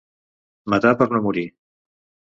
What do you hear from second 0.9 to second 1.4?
per no